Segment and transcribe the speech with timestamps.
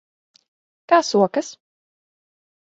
[0.93, 1.53] Kā sokas?